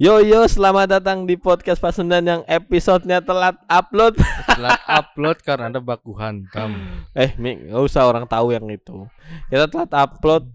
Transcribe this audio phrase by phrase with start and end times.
[0.00, 4.16] Yo yo, selamat datang di podcast Pasundan yang episodenya telat upload.
[4.48, 6.72] Telat upload karena ada baku hantam.
[7.20, 9.04] eh, Mi, nggak usah orang tahu yang itu.
[9.52, 10.48] Kita telat upload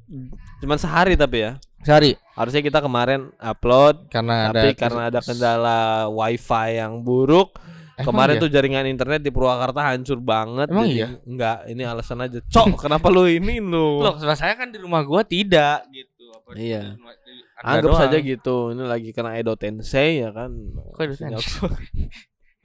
[0.65, 1.61] cuma sehari tapi ya.
[1.85, 7.53] Sehari Harusnya kita kemarin upload, karena ada tapi karena ada kendala wifi yang buruk.
[8.01, 8.41] Emang Kemarin iya?
[8.41, 10.73] tuh jaringan internet di Purwakarta hancur banget.
[10.73, 11.07] Emang jadi iya?
[11.21, 12.41] Enggak, ini alasan aja.
[12.41, 14.01] Cok, kenapa lu ini lu?
[14.01, 16.14] Loh, saya kan di rumah gua tidak gitu.
[16.35, 16.93] Apa Iya.
[16.93, 17.99] di- Anda Anggap doang.
[18.03, 18.55] saja gitu.
[18.71, 20.51] Ini lagi kena Edo Tensei ya kan.
[20.91, 21.71] Kok Edo Sinyal, Tensei?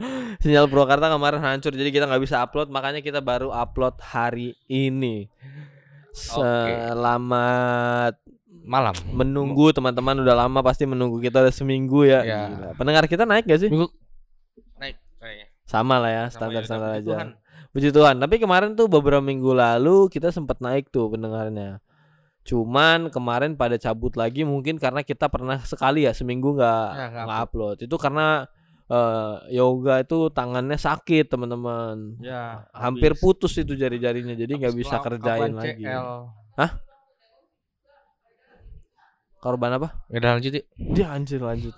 [0.42, 5.28] sinyal Purwakarta kemarin hancur jadi kita nggak bisa upload makanya kita baru upload hari ini.
[6.10, 8.14] Selamat
[8.60, 8.92] malam.
[9.10, 12.20] menunggu teman-teman udah lama pasti menunggu kita udah seminggu ya.
[12.22, 12.40] Ya.
[12.46, 12.68] Gila.
[12.74, 13.68] Pendengar kita naik gak sih?
[13.68, 13.88] Minggu
[14.76, 15.46] naik kayaknya.
[15.64, 16.98] Sama lah ya, Sama standar-standar ya, aja.
[16.98, 17.28] puji Tuhan.
[17.70, 18.14] Puji Tuhan.
[18.18, 21.78] Tapi kemarin tuh beberapa minggu lalu kita sempat naik tuh pendengarnya.
[22.40, 27.24] Cuman kemarin pada cabut lagi mungkin karena kita pernah sekali ya seminggu nggak Ya, nggak
[27.28, 27.76] nggak upload.
[27.84, 28.48] Itu karena
[28.86, 32.18] eh, yoga itu tangannya sakit teman-teman.
[32.18, 33.22] Ya, Hampir habis.
[33.22, 35.84] putus itu jari-jarinya jadi nggak bisa kerjain lagi.
[35.84, 36.08] CL.
[39.40, 40.04] Korban apa?
[40.12, 40.66] Ya udah lanjut yuk.
[40.76, 41.72] Dia anjir lanjut.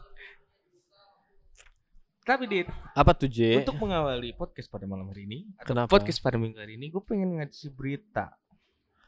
[2.22, 3.66] Tapi Dit, Apa tuh J?
[3.66, 5.90] untuk mengawali podcast pada malam hari ini, Kenapa?
[5.90, 8.30] podcast pada minggu hari ini, gue pengen ngasih berita.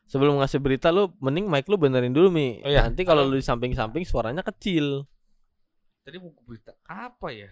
[0.04, 2.60] Sebelum ngasih berita lu mending mic lu benerin dulu Mi.
[2.60, 2.84] Oh, iya.
[2.86, 5.08] Nanti kalau lu di samping-samping suaranya kecil.
[6.04, 7.48] Tadi mau berita apa ya?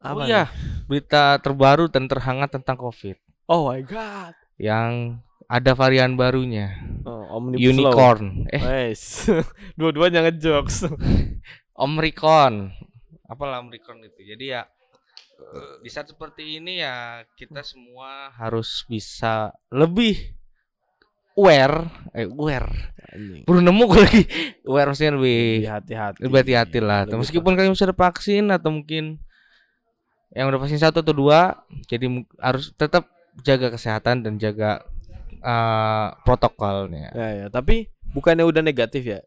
[0.00, 0.48] Apa oh iya,
[0.88, 3.20] berita terbaru dan terhangat tentang COVID
[3.52, 4.32] Oh my god.
[4.56, 6.72] yang ada varian barunya,
[7.04, 7.92] Oh, Omnibus Law.
[7.92, 8.48] unicorn.
[8.48, 9.28] Eh, Wes.
[9.78, 10.88] Dua-duanya ngejokes.
[11.84, 12.72] Omricon.
[13.28, 14.24] Apalah Omricon itu.
[14.24, 14.64] Jadi ya
[15.80, 20.36] di saat seperti ini ya kita semua harus bisa lebih
[21.40, 22.68] aware, eh aware.
[23.48, 24.22] Baru nemu gue lagi
[24.68, 26.18] aware maksudnya lebih hati-hati.
[26.22, 27.08] lebih hati-hati lah.
[27.08, 29.18] Lebih Meskipun kalian sudah vaksin atau mungkin
[30.30, 32.06] yang udah vaksin satu atau dua, jadi
[32.38, 33.10] harus tetap
[33.42, 34.84] jaga kesehatan dan jaga
[35.42, 37.10] eh, protokolnya.
[37.16, 39.20] Ya, ya, tapi bukannya udah negatif ya?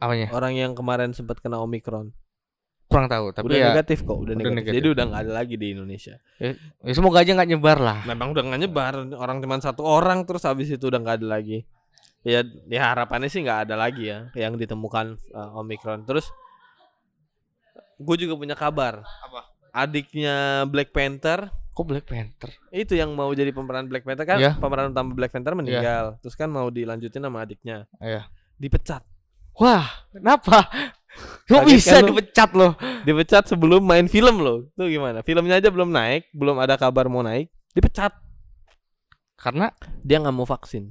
[0.00, 0.32] Apanya?
[0.32, 2.16] Orang yang kemarin sempat kena Omikron.
[2.86, 3.34] Kurang tahu.
[3.34, 4.56] Tapi udah ya, negatif kok, udah, udah negatif.
[4.62, 4.76] negatif.
[4.78, 6.14] Jadi udah nggak ada lagi di Indonesia.
[6.38, 7.98] ya semoga aja nggak nyebar lah.
[8.06, 11.66] Memang udah nggak nyebar, orang cuma satu orang terus habis itu udah nggak ada lagi.
[12.26, 16.06] Ya, ya harapannya sih nggak ada lagi ya yang ditemukan uh, Omikron.
[16.06, 16.30] Terus
[17.98, 19.02] gue juga punya kabar.
[19.02, 19.50] Apa?
[19.76, 22.48] Adiknya Black Panther Kok Black Panther?
[22.72, 24.56] itu yang mau jadi pemeran Black Panther kan Iya.
[24.56, 28.24] pemeran utama Black Panther meninggal terus kan mau dilanjutin sama adiknya Iya.
[28.56, 29.04] dipecat
[29.56, 30.68] Wah, kenapa?
[31.46, 32.74] Kok bisa kan dipecat loh?
[33.06, 37.22] dipecat sebelum main film loh tuh gimana filmnya aja belum naik belum ada kabar mau
[37.22, 38.10] naik dipecat
[39.36, 39.70] Karena
[40.02, 40.90] dia nggak mau vaksin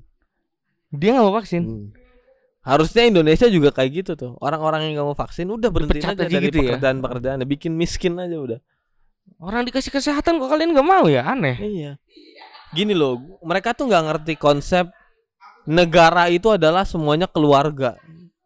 [0.96, 1.62] dia nggak mau vaksin.
[1.66, 1.88] Hmm.
[2.63, 6.24] harusnya Indonesia juga kayak gitu tuh orang-orang yang nggak mau vaksin udah berhenti aja aja
[6.25, 6.78] dari gitu ya?
[6.80, 8.59] pekerjaan-pekerjaan bikin miskin aja udah
[9.42, 11.25] Orang dikasih kesehatan kok kalian nggak mau ya?
[11.25, 11.57] Aneh.
[11.57, 11.97] iya
[12.75, 14.92] gini loh mereka tuh nggak ngerti konsep
[15.66, 17.96] negara itu adalah semuanya keluarga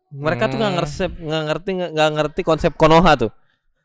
[0.09, 0.79] mereka tuh nggak Hmm.
[0.81, 3.31] ngerti nggak ngerti nggak ngerti konsep konoha tuh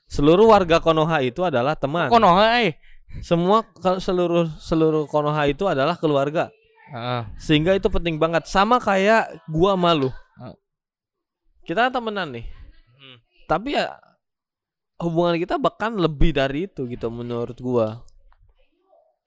[0.05, 2.77] seluruh warga konoha itu adalah teman Konoha eh.
[3.21, 3.63] semua
[3.99, 6.49] seluruh seluruh konoha itu adalah keluarga
[6.91, 7.23] Heeh.
[7.39, 10.57] sehingga itu penting banget sama kayak gua malu Oh.
[11.63, 12.45] kita temenan nih
[12.95, 13.17] Hmm.
[13.47, 13.93] tapi ya
[14.99, 18.01] hubungan kita bahkan lebih dari itu gitu menurut gua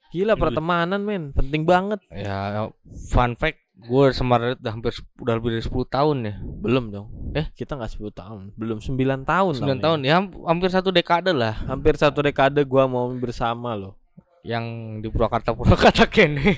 [0.10, 2.72] gila pertemanan men penting banget Ya,
[3.08, 6.34] fun fact, gue sama Radit udah hampir udah lebih dari 10 tahun ya.
[6.42, 7.46] belum dong Eh?
[7.54, 11.54] kita nggak 10 tahun belum 9 tahun 9 tahun ya, ham- hampir satu dekade lah
[11.64, 13.94] hampir satu dekade gua mau bersama loh
[14.42, 14.66] yang
[14.98, 16.58] di Purwakarta Purwakarta kene.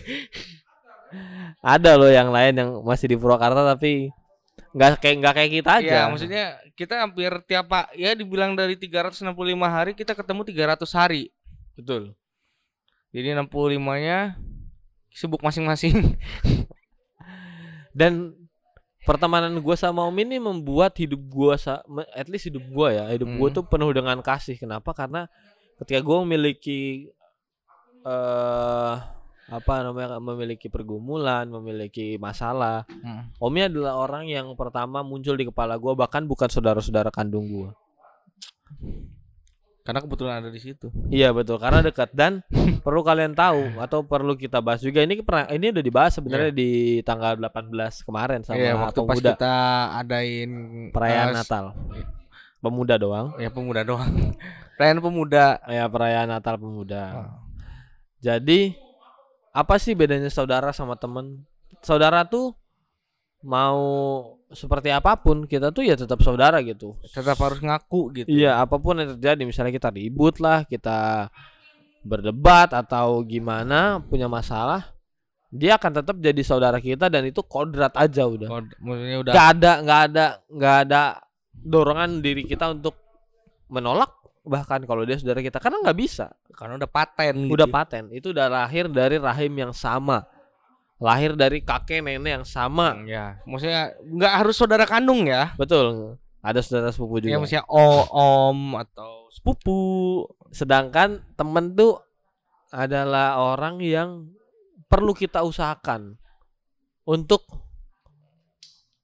[1.60, 4.16] ada loh yang lain yang masih di Purwakarta tapi
[4.70, 6.44] nggak kayak nggak kayak kita aja Iya, maksudnya
[6.74, 9.26] kita hampir tiap pak ya dibilang dari 365
[9.60, 11.34] hari kita ketemu 300 hari.
[11.74, 12.14] betul
[13.10, 14.38] Jadi 65-nya
[15.10, 16.14] sibuk masing-masing.
[18.00, 18.32] dan
[19.04, 21.20] pertemanan gua sama Om ini membuat hidup
[21.86, 23.58] me- at least hidup gua ya hidup gua Hmm.
[23.60, 25.28] tuh penuh dengan kasih kenapa karena
[25.76, 27.12] ketika gua memiliki
[28.02, 28.96] eh
[29.50, 33.34] apa namanya memiliki pergumulan memiliki masalah Hmm.
[33.36, 37.70] Omnya adalah orang yang pertama muncul di kepala gua bahkan bukan saudara-saudara kandung gua
[39.90, 40.94] Karena kebetulan ada di situ.
[41.10, 42.46] Iya betul karena dekat dan
[42.86, 47.02] perlu kalian tahu atau perlu kita bahas juga ini pernah ini udah dibahas sebenarnya di
[47.02, 49.56] tanggal 18 kemarin sama Iya, waktu pas pemuda kita
[49.98, 50.52] adain
[50.94, 51.66] perayaan eh, Natal.
[52.62, 53.34] Pemuda doang.
[53.42, 54.14] Ya pemuda doang.
[54.78, 55.58] Perayaan pemuda.
[55.66, 57.04] Ya perayaan Natal pemuda.
[57.18, 57.34] Oh.
[58.22, 58.78] Jadi
[59.50, 61.50] apa sih bedanya saudara sama temen?
[61.82, 62.54] Saudara tuh
[63.44, 63.80] mau
[64.50, 66.98] seperti apa pun kita tuh ya tetap saudara gitu.
[67.06, 68.28] Tetap harus ngaku gitu.
[68.30, 71.30] Iya, apa pun yang terjadi, misalnya kita ribut lah, kita
[72.02, 74.90] berdebat atau gimana, punya masalah,
[75.50, 78.50] dia akan tetap jadi saudara kita dan itu kodrat aja udah.
[78.50, 81.02] Kod- maksudnya udah Gak ada, nggak ada, nggak ada
[81.54, 82.96] dorongan diri kita untuk
[83.70, 84.16] menolak
[84.50, 87.54] bahkan kalau dia saudara kita karena nggak bisa, karena udah paten gitu.
[87.54, 88.10] udah paten.
[88.10, 90.26] Itu udah lahir dari rahim yang sama,
[91.00, 93.00] lahir dari kakek nenek yang sama.
[93.08, 95.56] Ya, maksudnya nggak harus saudara kandung ya.
[95.56, 96.20] Betul.
[96.44, 97.32] Ada saudara sepupu juga.
[97.32, 99.80] Ya maksudnya o- om atau sepupu.
[100.52, 102.00] Sedangkan temen tuh
[102.72, 104.28] adalah orang yang
[104.88, 106.20] perlu kita usahakan
[107.08, 107.44] untuk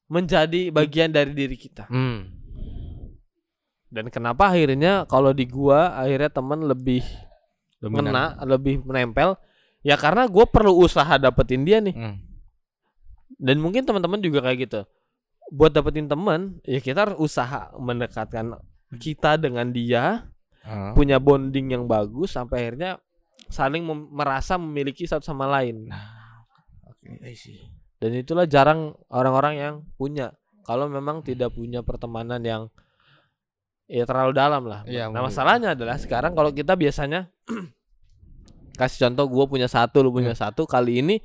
[0.06, 1.89] menjadi bagian dari diri kita.
[1.89, 2.30] Hmm.
[3.89, 7.01] Dan kenapa akhirnya kalau di gua akhirnya temen lebih
[7.80, 8.12] Dominan.
[8.12, 9.39] ngena, lebih menempel
[9.86, 11.94] ya karena gua perlu usaha dapetin dia nih.
[11.94, 12.18] Hmm.
[13.38, 14.82] Dan mungkin teman-teman juga kayak gitu.
[15.54, 18.58] Buat dapetin temen ya kita harus usaha mendekatkan
[18.98, 20.26] kita dengan dia
[20.66, 20.98] Ah.
[20.98, 22.98] punya bonding yang bagus sampai akhirnya
[23.54, 25.94] saling mem- merasa memiliki satu sama lain.
[26.90, 27.62] Oke, I see.
[28.02, 30.34] Dan itulah jarang orang-orang yang punya.
[30.66, 32.74] Kalau memang tidak punya pertemanan yang
[33.86, 34.82] ya terlalu dalam lah.
[34.90, 35.30] Iya, nah mungkin.
[35.30, 37.30] masalahnya adalah sekarang kalau kita biasanya
[38.77, 40.68] kasih contoh gue punya satu, lu punya satu.
[40.68, 41.16] Kali ini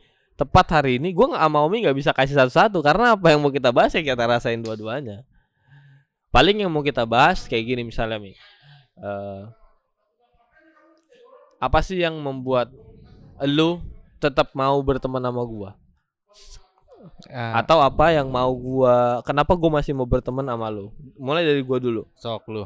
[0.40, 3.52] tepat hari ini gue nggak sama Omi nggak bisa kasih satu-satu karena apa yang mau
[3.52, 5.22] kita bahas ya kita rasain dua-duanya.
[6.30, 8.32] Paling yang mau kita bahas kayak gini misalnya mi.
[9.00, 9.42] Eh,
[11.60, 12.72] apa sih yang membuat
[13.44, 13.84] lu
[14.16, 15.70] tetap mau berteman sama gua?
[17.32, 21.64] Ah, atau apa yang mau gua kenapa gua masih mau berteman sama lu mulai dari
[21.64, 22.64] gua dulu sok lu.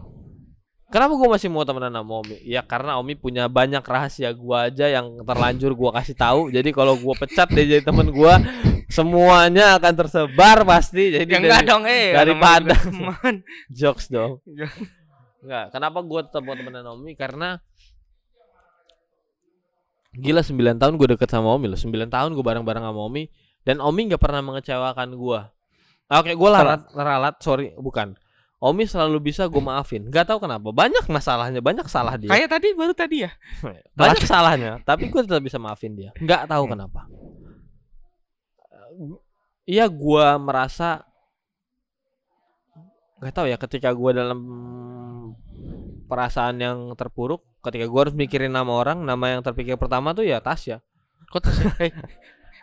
[0.95, 2.39] Kenapa gua masih mau temenan sama Omi?
[2.41, 6.49] Ya karena Omi punya banyak rahasia gua aja yang terlanjur gua kasih tahu.
[6.49, 8.39] Jadi kalau gua pecat dia jadi temen gua
[8.87, 11.11] semuanya akan tersebar pasti.
[11.11, 12.07] Jadi Ya enggak dari- dong, eh.
[12.15, 13.35] juga teman.
[13.69, 14.39] jokes dong.
[15.43, 17.13] Enggak, kenapa gua tetap mau temenan sama Omi?
[17.13, 17.59] Karena
[20.15, 21.75] Gila 9 tahun gue deket sama Omi loh.
[21.75, 23.27] 9 tahun gue bareng-bareng sama Omi
[23.67, 25.51] Dan Omi nggak pernah mengecewakan gua.
[26.07, 28.15] Oke gue larat, ralat sorry bukan
[28.63, 30.07] Omi selalu bisa gue maafin.
[30.09, 30.73] Gak tahu kenapa.
[30.73, 32.33] Banyak masalahnya Banyak salah dia.
[32.33, 33.31] Kayak tadi baru tadi ya.
[33.99, 36.11] Banyak salahnya Tapi gue tetap bisa maafin dia.
[36.17, 36.73] Nggak tahu Hmm.
[36.79, 37.01] kenapa.
[39.65, 41.03] Iya gua merasa
[43.19, 44.39] nggak tahu ya ketika gua dalam
[46.05, 50.39] perasaan yang terpuruk ketika gua harus mikirin nama orang nama yang terpikir pertama tuh ya
[50.39, 50.79] Tasya
[51.27, 51.59] Kok terus?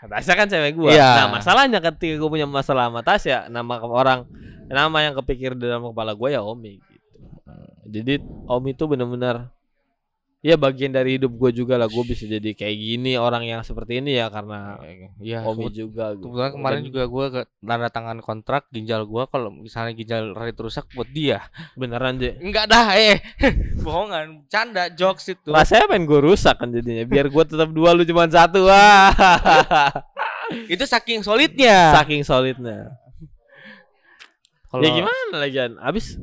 [0.04, 1.10] Tasya kan cewek gua Iya.
[1.16, 4.20] nah masalahnya ketika gua punya masalah sama Tasya nama ke- orang
[4.66, 7.10] nama yang kepikir di dalam kepala gua ya Omi gitu
[7.88, 8.14] jadi
[8.48, 9.52] Omi tuh benar-benar
[10.42, 14.02] ya bagian dari hidup gua juga lah gua bisa jadi kayak gini orang yang seperti
[14.02, 14.82] ini ya karena
[15.22, 16.26] Iya, Omi juga gitu.
[16.26, 20.58] kebetulan kemarin Dan juga gua ke tanda tangan kontrak ginjal gua kalau misalnya ginjal Radit
[20.58, 21.46] rusak buat dia.
[21.78, 23.22] beneran deh Enggak dah, eh.
[23.86, 25.54] Bohongan, canda, jokes itu.
[25.54, 29.14] Rasanya pengen gue rusak kan jadinya Biar gue tetap dua lu cuma satu Wah
[30.74, 31.94] Itu saking solidnya.
[31.96, 32.98] Saking solidnya
[34.70, 36.18] Kalau Ya gimana lagi Abis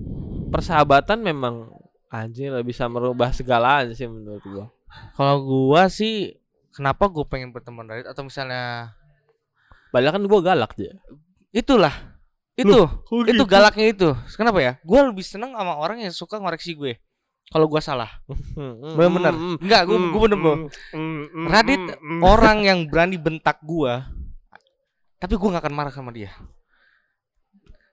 [0.51, 1.78] persahabatan memang
[2.09, 4.67] Anjing lah bisa merubah segalanya sih menurut gue
[5.13, 6.41] kalau gua sih
[6.73, 8.97] kenapa gua pengen berteman Radit atau misalnya
[9.89, 10.93] Padahal kan gue galak dia.
[11.53, 11.93] Itulah.
[12.59, 12.91] Itu.
[13.25, 14.09] itu galaknya itu.
[14.35, 14.73] Kenapa ya?
[14.83, 17.01] Gue lebih seneng sama orang yang suka ngoreksi gue.
[17.49, 18.21] Kalau gue salah.
[18.99, 19.33] Bener-bener.
[19.63, 20.59] Enggak gue gue bener bener
[21.49, 21.83] Radit
[22.21, 24.21] orang yang berani bentak gue
[25.19, 26.31] tapi gue nggak akan marah sama dia.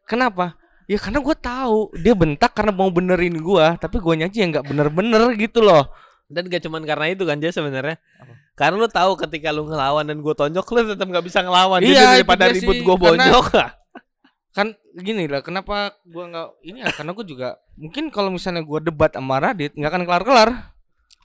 [0.05, 0.53] Kenapa
[0.85, 1.93] ya karena gue tahu.
[1.97, 5.89] Dia bentak karena mau benerin gue tapi gue aja yang nggak bener-bener gitu loh.
[6.25, 8.01] Dan gak cuman karena itu kan dia sebenarnya?
[8.57, 11.85] Karena lu tahu ketika lu ngelawan dan gue tonjok Lu tetap gak bisa ngelawan.
[11.85, 13.45] Iya, Jadi daripada ribut gue karena- bonyok.
[14.55, 18.79] kan gini lah kenapa gue nggak ini ya karena gue juga mungkin kalau misalnya gue
[18.87, 20.49] debat sama Radit nggak akan kelar-kelar.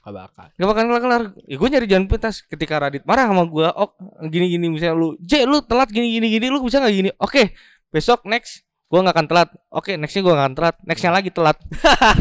[0.00, 0.46] Gak bakal.
[0.56, 1.22] Gak bakal kelar-kelar.
[1.46, 2.42] Ya gue nyari jalan pintas.
[2.42, 3.92] Ketika Radit marah sama gue Oh
[4.26, 7.12] gini-gini misalnya lu J lu telat gini-gini-gini Lu bisa gak gini?
[7.20, 7.52] Oke
[7.92, 11.54] Besok next Gue gak akan telat Oke nextnya gue gak akan telat Nextnya lagi telat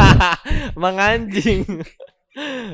[0.77, 1.65] Emang anjing.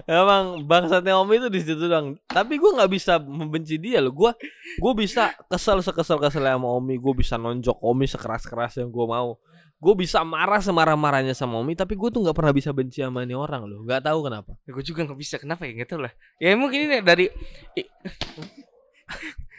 [0.05, 2.19] Emang bangsatnya Om itu di situ doang.
[2.27, 4.13] Tapi gua nggak bisa membenci dia loh.
[4.13, 4.31] Gua
[4.77, 6.99] gua bisa kesel sekesel keselnya sama Omi.
[6.99, 9.29] Gua bisa nonjok Omi sekeras keras yang gua mau.
[9.75, 11.75] Gue bisa marah semarah marahnya sama Omi.
[11.75, 13.83] Tapi gue tuh nggak pernah bisa benci sama ini orang loh.
[13.83, 14.55] Gak tahu kenapa.
[14.65, 17.27] ya, Gue juga gak bisa Kenapa ya Gak tau lah Ya mungkin ini dari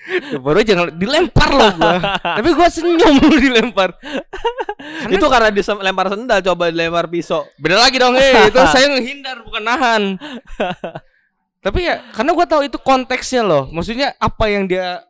[0.07, 1.97] Ya, Baru aja ngel- dilempar loh gue
[2.39, 3.99] Tapi gue senyum lu dilempar.
[5.03, 7.43] Karena itu karena dia sem- lempar sendal coba dilempar pisau.
[7.59, 8.47] Beda lagi dong eh.
[8.47, 10.03] Itu saya menghindar bukan nahan.
[11.59, 13.67] Tapi ya Karena gue tahu itu konteksnya loh.
[13.75, 15.03] Maksudnya apa yang dia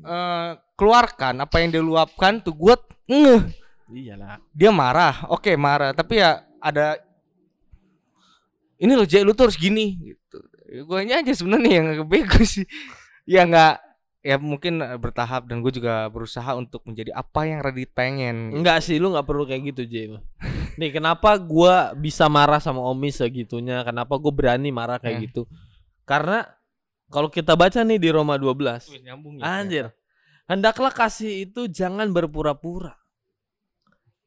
[0.00, 2.74] eh, keluarkan apa yang dia luapkan tuh gue
[3.12, 3.42] ngeh.
[3.86, 4.42] Iyalah.
[4.50, 5.28] dia marah.
[5.28, 5.92] Oke marah.
[5.92, 6.96] Tapi ya ada
[8.76, 9.92] ini loh Jay lu tuh harus gini.
[10.00, 10.38] Gitu.
[10.88, 12.64] Gue aja sebenarnya yang bego sih.
[13.28, 13.85] Ya nggak
[14.26, 18.82] ya mungkin eh, bertahap dan gue juga berusaha untuk menjadi apa yang Radit pengen Enggak
[18.82, 20.10] sih, lu nggak perlu kayak gitu, Jay.
[20.74, 23.86] Nih, kenapa gua bisa marah sama Omi segitunya?
[23.86, 25.24] Kenapa gue berani marah kayak Ya.
[25.30, 25.42] gitu?
[26.02, 26.42] Karena
[27.06, 29.86] kalau kita baca nih di Roma 12, Wih, nyambung ya anjir.
[30.44, 32.98] Hendaklah kasih itu jangan berpura-pura.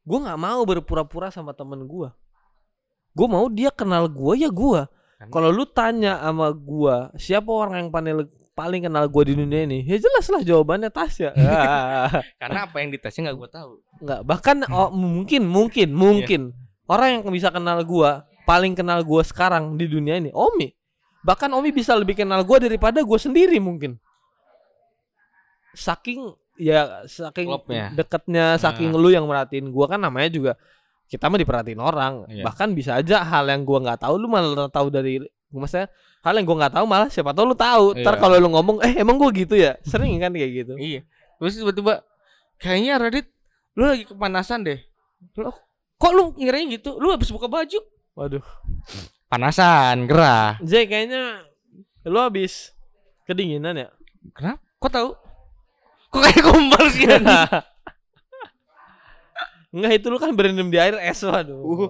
[0.02, 2.16] Gue nggak mau berpura-pura sama temen gua.
[3.12, 4.88] Gue mau dia kenal gua ya gua.
[5.20, 8.26] Kan- Kalau lu tanya sama gua, siapa orang yang paling
[8.60, 9.88] paling kenal gua di dunia ini?
[9.88, 11.32] Ya jelas lah jawabannya Tasya.
[12.44, 13.72] Karena apa yang ditesnya nggak gue tahu
[14.04, 16.42] Enggak, bahkan oh, mungkin mungkin mungkin
[16.92, 20.76] orang yang bisa kenal gua, paling kenal gua sekarang di dunia ini Omi.
[21.24, 23.96] Bahkan Omi bisa lebih kenal gua daripada gua sendiri mungkin.
[25.72, 27.96] Saking ya saking Klopnya.
[27.96, 30.52] deketnya saking lu yang merhatiin gua kan namanya juga
[31.08, 32.28] kita mah diperhatiin orang.
[32.28, 32.44] Iya.
[32.44, 35.88] Bahkan bisa aja hal yang gua nggak tahu lu malah tahu dari maksudnya
[36.22, 37.86] hal yang gua nggak tahu malah siapa tahu lu tahu.
[37.98, 38.22] Ntar Iya.
[38.22, 39.78] kalau lu ngomong eh emang gua gitu ya.
[39.82, 40.74] Sering kan kayak gitu.
[40.78, 41.02] iya
[41.40, 42.04] terus tiba-tiba
[42.60, 43.28] kayaknya Radit
[43.74, 44.76] lu lagi kepanasan deh
[45.40, 45.56] Lu-
[45.96, 47.80] kok lu ngiranya gitu lu habis buka baju
[48.12, 48.44] Waduh.
[49.28, 51.48] panasan gerah Jay kayaknya
[52.04, 52.76] lu habis
[53.24, 53.88] kedinginan ya?
[54.36, 55.10] kenapa kok tahu
[56.10, 57.08] kok kayak gombal sih?
[59.70, 61.62] Enggak itu lu kan berendam di air es waduh.
[61.62, 61.90] Uh.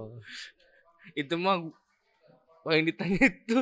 [1.16, 1.64] itu mah
[2.66, 3.58] oh yang ditanya itu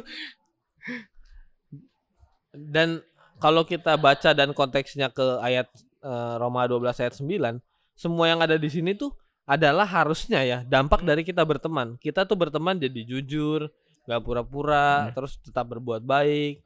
[2.58, 3.06] Dan
[3.38, 5.70] kalau kita baca dan konteksnya ke ayat
[6.02, 7.62] eh, Roma 12 ayat 9,
[7.94, 9.14] semua yang ada di sini tuh
[9.48, 11.96] adalah harusnya ya dampak dari kita berteman.
[12.02, 13.70] Kita tuh berteman jadi jujur,
[14.10, 16.66] gak pura-pura, terus tetap berbuat baik,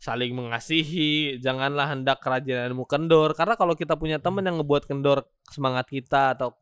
[0.00, 3.32] saling mengasihi, janganlah hendak kerajinanmu kendor.
[3.36, 6.56] Karena kalau kita punya teman yang ngebuat kendor semangat kita atau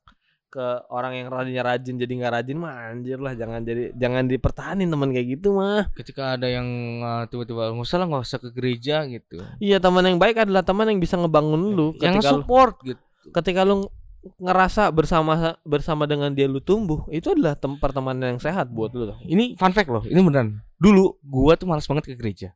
[0.55, 4.87] ke orang yang rajinnya rajin jadi nggak rajin mah anjir lah jangan jadi jangan dipertahanin
[4.87, 5.91] teman kayak gitu mah.
[5.99, 6.69] Ketika ada yang
[7.03, 9.43] uh, tiba-tiba nggak usah lah nggak usah ke gereja gitu.
[9.59, 13.03] Iya teman yang baik adalah teman yang bisa ngebangun lu yang ketika lu, support gitu.
[13.35, 13.91] ketika lu
[14.39, 19.11] ngerasa bersama bersama dengan dia lu tumbuh itu adalah tem pertemanan yang sehat buat lu
[19.27, 20.63] ini fun fact loh ini beneran.
[20.79, 22.55] Dulu gua tuh malas banget ke gereja.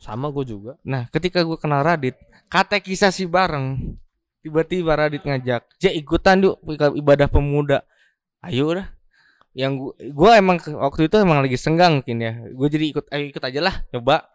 [0.00, 0.74] Sama gue juga.
[0.82, 2.18] Nah ketika gua kenal Radit
[2.50, 3.94] katekisasi bareng
[4.40, 6.56] tiba-tiba Radit ngajak ja ikutan yuk
[6.96, 7.84] ibadah pemuda
[8.40, 8.88] ayo udah
[9.52, 13.24] yang gua, gua emang waktu itu emang lagi senggang mungkin ya gue jadi ikut ayo
[13.28, 14.30] ikut aja lah coba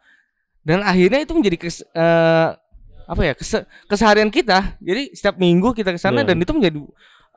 [0.66, 2.50] dan akhirnya itu menjadi kes, eh,
[3.06, 6.34] apa ya kese- keseharian kita jadi setiap minggu kita ke sana Iya.
[6.34, 6.78] dan itu menjadi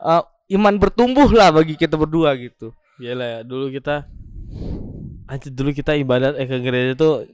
[0.00, 0.22] eh,
[0.58, 4.08] iman bertumbuh lah bagi kita berdua gitu Gila ya dulu kita
[5.28, 7.28] Anjir dulu kita ibadat eh ke gereja tuh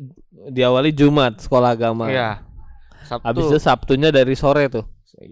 [0.51, 2.11] diawali Jumat sekolah agama.
[2.11, 2.43] Iya.
[3.07, 3.23] Sabtu.
[3.23, 4.83] Habis itu Sabtunya dari sore tuh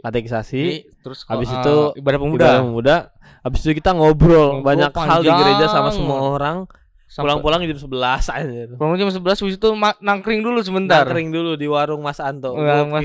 [0.01, 0.63] katekisasi.
[0.63, 2.97] Jadi, terus habis eh, itu ibadah pemuda Ibadah pemuda.
[3.43, 5.97] Habis itu kita ngobrol, Ngobrol banyak hal di gereja sama panjang.
[5.99, 6.57] semua orang.
[7.13, 7.93] Pulang-pulang jam 11
[8.25, 8.73] aja.
[8.73, 9.69] Pulang jam 11 habis itu
[10.01, 11.05] nangkring dulu sebentar.
[11.05, 12.57] Nangkring dulu di warung Mas Anto.
[12.57, 13.05] Enggak, Mas.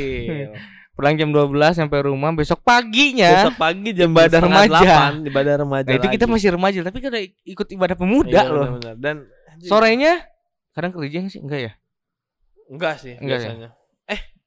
[0.96, 3.30] Pulang jam 12 sampai rumah besok paginya.
[3.46, 4.72] Besok pagi jam Ibadah remaja.
[4.72, 5.86] delapan, ibadah remaja.
[5.86, 8.66] nah, itu kita masih remaja tapi kan udah ikut ibadah pemuda Iya, loh.
[8.74, 8.96] benar-benar.
[8.98, 9.16] Dan
[9.60, 10.14] Sorenya
[10.72, 11.42] kadang ke gereja nggak sih?
[11.42, 11.72] Enggak ya?
[12.68, 13.46] enggak sih Enggak ya?
[13.46, 13.70] biasanya.
[13.70, 13.87] Eh,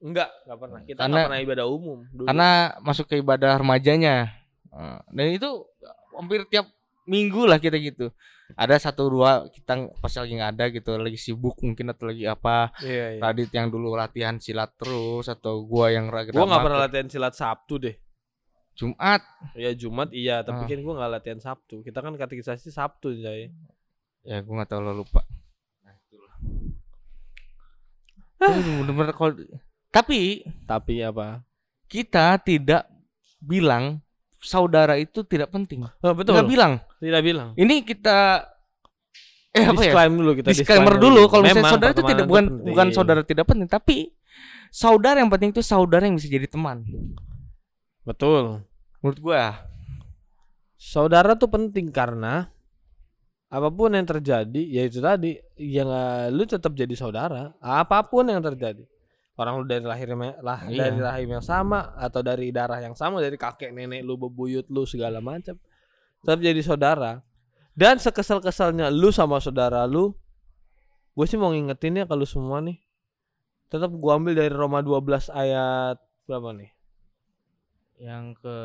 [0.00, 0.80] enggak, enggak pernah.
[0.83, 2.26] Kita Karena- enggak pernah ibadah umum dulu.
[2.26, 4.16] Karena masuk ke ibadah remajanya.
[5.09, 5.50] Dan itu
[6.14, 6.66] hampir tiap
[7.04, 8.09] minggu lah kita gitu.
[8.52, 12.75] Ada satu dua kita pas lagi nggak ada gitu, lagi sibuk mungkin atau lagi apa.
[12.83, 13.21] iya, iya.
[13.23, 17.35] Radit yang dulu latihan silat terus atau gua yang raga Gua nggak pernah latihan silat
[17.35, 17.95] Sabtu deh.
[18.75, 19.23] Jumat.
[19.54, 20.69] Ya Jumat iya, tapi Ah.
[20.71, 21.83] kan gua nggak latihan Sabtu.
[21.83, 23.54] Kita kan katekisasi Sabtu, Jay.
[24.26, 25.23] Ya gua nggak tahu lo lupa.
[25.87, 26.35] Nah, itulah.
[28.40, 29.33] Itu bener-bener kalau
[29.90, 31.42] tapi Tapi apa?
[31.90, 32.87] kita tidak
[33.42, 33.99] bilang
[34.38, 35.85] saudara itu tidak penting.
[36.00, 36.38] Oh, betul.
[36.38, 36.73] Nggak bilang.
[37.02, 37.49] Tidak bilang.
[37.59, 38.47] Ini kita
[39.50, 39.90] eh apa ya?
[39.90, 42.66] Disclaimer dulu kita Disclaimer dulu kalau misalnya saudara itu tidak bukan penting.
[42.70, 43.97] bukan saudara tidak penting, tapi
[44.70, 46.87] saudara yang penting itu saudara yang bisa jadi teman.
[48.06, 48.62] Betul.
[49.02, 49.66] Menurut gua.
[50.80, 52.49] Saudara tuh penting karena
[53.50, 55.90] apa pun yang terjadi, ya itu tadi, yang
[56.30, 57.52] lu tetap jadi saudara.
[57.59, 58.87] Apa pun yang terjadi.
[59.40, 60.12] Orang lu dari lahir
[60.44, 60.92] lah Iya.
[60.92, 64.85] dari rahim yang sama atau dari darah yang sama dari kakek nenek lu bebuyut lu
[64.85, 65.56] segala macam.
[66.20, 67.25] Tetap jadi saudara.
[67.73, 70.12] Dan sekesal-kesalnya lu sama saudara lu,
[71.16, 72.76] gue sih mau ngingetin ya kalau semua nih.
[73.70, 76.70] Tetap gua ambil dari Roma 12 ayat berapa nih?
[78.00, 78.56] Yang ke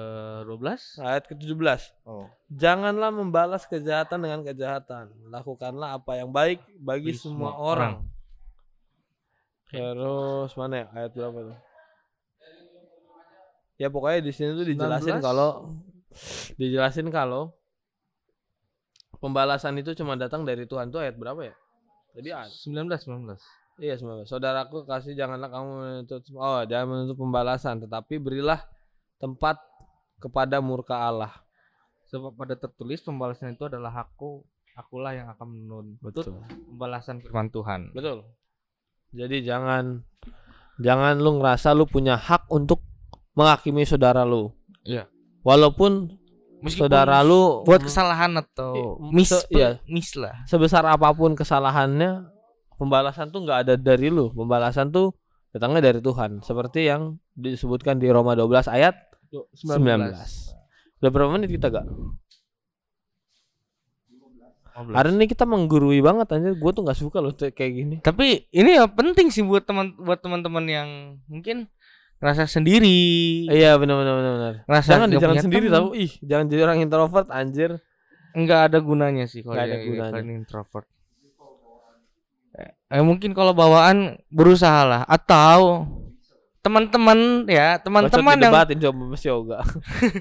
[0.49, 1.81] 12 Ayat ke-17.
[2.09, 2.25] Oh.
[2.49, 5.13] Janganlah membalas kejahatan dengan kejahatan.
[5.29, 7.93] Lakukanlah apa yang baik bagi Bagi semua semua orang.
[8.01, 8.14] Oke.
[9.75, 11.57] Terus mana ya ayat berapa tuh?
[13.75, 15.27] Ya pokoknya di sini tuh dijelasin 19.
[15.27, 15.49] kalau
[16.55, 17.51] dijelasin kalau
[19.19, 21.55] pembalasan itu cuma datang dari Tuhan tuh ayat berapa ya?
[22.15, 23.35] Jadi ayat 19 19.
[23.75, 28.63] Iya sembilan Saudaraku kasih janganlah kamu menuntut oh jangan menuntut pembalasan tetapi berilah
[29.19, 29.59] tempat
[30.23, 31.35] kepada murka Allah.
[32.07, 34.47] Sebab pada tertulis pembalasan itu adalah hakku,
[34.79, 35.47] akulah yang akan
[35.99, 36.23] menuntut
[36.71, 37.91] pembalasan firman Tuhan.
[37.91, 38.23] Betul.
[39.15, 40.03] Jadi jangan
[40.79, 42.83] jangan lu ngerasa lu punya hak untuk
[43.35, 44.51] menghakimi saudara lu.
[44.83, 45.07] Iya.
[45.47, 46.11] Walaupun
[46.67, 49.79] saudara lu buat kesalahan atau mis, se- iya.
[49.87, 50.43] mis lah.
[50.49, 52.27] sebesar apa pun kesalahannya,
[52.75, 54.33] pembalasan tuh nggak ada dari lu.
[54.35, 55.15] Pembalasan tuh
[55.55, 56.43] datangnya dari Tuhan.
[56.43, 58.95] Seperti yang disebutkan di Roma 12 ayat
[59.31, 59.79] 19.
[60.99, 61.85] Udah berapa menit kita gak?
[64.75, 66.51] Hari ini kita menggurui banget anjir.
[66.53, 67.95] Gue tuh nggak suka loh kayak gini.
[68.03, 70.89] Tapi ini ya penting sih buat teman buat teman-teman yang
[71.31, 71.71] mungkin
[72.19, 73.47] ngerasa sendiri.
[73.47, 74.33] Iya benar benar benar.
[74.35, 74.53] benar.
[74.67, 75.75] Ngerasa Jangan di nggak jangan punya sendiri temen.
[75.79, 75.87] tahu.
[75.95, 77.71] Ih, jangan jadi orang introvert anjir.
[78.35, 80.11] Enggak ada gunanya sih kalau ada yang- gunanya.
[80.11, 80.87] kalian introvert.
[82.55, 85.87] Eh, eh, mungkin kalau bawaan berusaha lah atau
[86.59, 89.59] teman-teman ya teman-teman yang debatin coba Mas Yoga.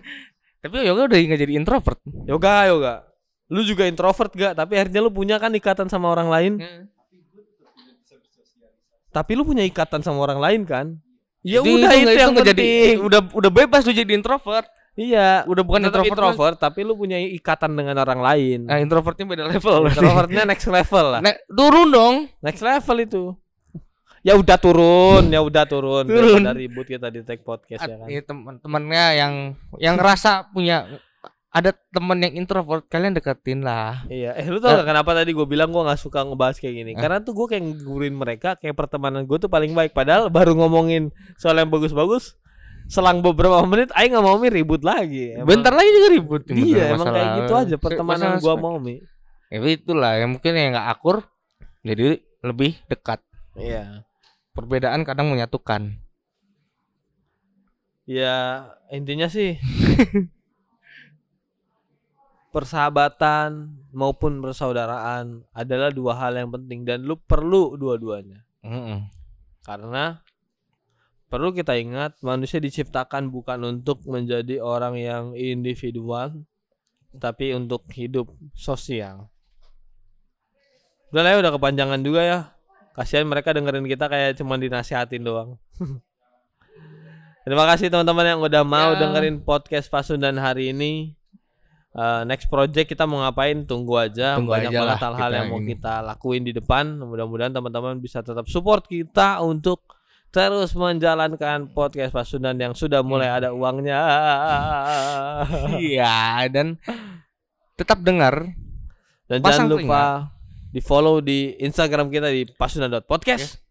[0.63, 2.95] tapi yoga udah nggak jadi introvert yoga yoga.
[3.55, 4.59] Lu juga introvert gak?
[4.59, 6.53] Tapi akhirnya lu punya kan ikatan sama orang lain.
[9.15, 10.87] Tapi lu punya ikatan sama orang lain kan?
[11.45, 12.65] Ya Jadi udah itu, nggak- yang nggak penting.
[12.65, 17.19] jadi udah udah bebas lu jadi introvert Iya, udah bukan introvert, introvert, tapi lu punya
[17.19, 18.59] ikatan dengan orang lain.
[18.63, 21.21] nah introvertnya beda level Introvertnya next level lah.
[21.21, 23.23] Nah, turun dong Next level itu.
[24.23, 26.07] Ya udah turun, ya udah turun.
[26.07, 26.41] Turun.
[26.41, 28.07] Daripada ribut kita di tag podcast ya kan.
[28.07, 29.33] Iya teman-temannya yang
[29.77, 30.87] yang ngerasa punya
[31.55, 35.47] ada teman yang introvert kalian deketin lah Iya, eh lu tau gak kenapa tadi gue
[35.47, 36.93] bilang gue gak suka ngebahas kayak gini?
[36.93, 36.99] Eh.
[36.99, 39.95] Karena tuh gue kayak ngurin mereka kayak pertemanan gue tuh paling baik.
[39.95, 42.35] Padahal baru ngomongin soal yang bagus-bagus,
[42.85, 45.31] selang beberapa menit, Aing nggak mau mi ribut lagi.
[45.33, 48.77] Emang- bentar lagi juga ribut Iya, emang kayak Masalah- gitu aja pertemanan masalah gue mau
[48.77, 48.97] mi.
[49.47, 51.17] ya itulah yang mungkin yang nggak akur
[51.81, 53.23] jadi lebih dekat
[53.55, 54.03] Iya.
[54.51, 56.03] perbedaan kadang menyatukan
[58.05, 59.55] Ya intinya sih
[62.55, 68.47] persahabatan maupun persaudaraan adalah dua hal yang penting dan lu perlu dua-duanya.
[68.63, 69.11] Mm-mm.
[69.67, 70.23] Karena
[71.27, 76.47] perlu kita ingat manusia diciptakan bukan untuk menjadi orang yang individual
[77.19, 79.35] tapi untuk hidup sosial.
[81.11, 82.39] Udah lah ya udah kepanjangan juga ya.
[82.95, 85.59] Kasihan mereka dengerin kita kayak cuma dinasihatin doang.
[87.45, 89.05] Terima kasih teman-teman yang udah mau Ya.
[89.05, 91.19] dengerin podcast Pasundan hari ini.
[91.95, 94.35] Eh, next project kita mau ngapain tunggu aja.
[94.35, 95.79] Tunggu banyak banget hal-hal yang mau ini.
[95.79, 96.99] kita lakuin di depan.
[96.99, 99.79] Mudah-mudahan teman-teman bisa tetap support kita untuk
[100.35, 103.39] terus menjalankan podcast Pasundan yang sudah mulai Hmm.
[103.39, 104.01] ada uangnya.
[105.79, 106.79] Iya dan
[107.75, 108.43] tetap dengar.
[109.25, 110.03] Dan Pasang jangan lupa
[110.69, 113.63] di follow di Instagram kita di pasundan.podcast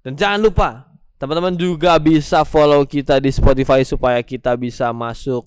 [0.00, 0.68] dan jangan lupa
[1.18, 5.44] teman-teman juga bisa follow kita di Spotify supaya kita bisa masuk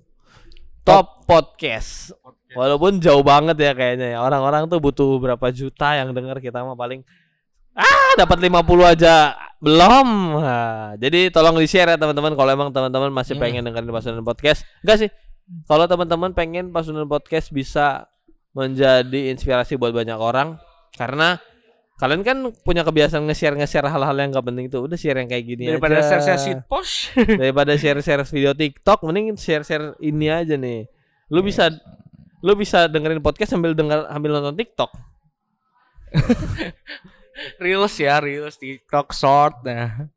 [0.82, 2.16] top podcast
[2.52, 4.20] Walaupun jauh banget ya kayaknya ya.
[4.20, 7.00] Orang-orang tuh butuh berapa juta yang denger kita mah paling
[7.72, 10.08] ah dapat 50 aja belum.
[10.36, 13.44] Nah, jadi tolong di-share ya teman-teman kalau emang teman-teman masih Hmm.
[13.48, 14.68] pengen dengerin Pasundan Podcast.
[14.84, 15.10] Enggak sih.
[15.64, 18.12] Kalau teman-teman pengen Pasundan Podcast bisa
[18.52, 20.60] menjadi inspirasi buat banyak orang
[21.00, 21.40] karena
[22.02, 24.90] kalian kan punya kebiasaan nge-share nge-share hal-hal yang gak penting tuh.
[24.90, 26.18] Udah share yang kayak gini daripada aja.
[26.18, 30.90] share share post daripada share-share video TikTok mending share-share ini aja nih.
[31.30, 31.70] Lu bisa
[32.42, 34.90] lu bisa dengerin podcast sambil denger sambil nonton TikTok.
[37.64, 40.10] reels ya reels TikTok short nah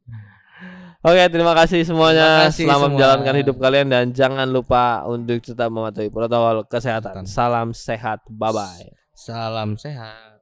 [1.04, 2.48] Oke, terima kasih semuanya.
[2.48, 2.92] Terima kasih Selamat semua.
[2.96, 7.28] menjalankan hidup kalian dan jangan lupa untuk tetap mematuhi protokol kesehatan.
[7.28, 8.24] Salam sehat.
[8.24, 8.88] Bye bye.
[9.12, 10.33] salam sehat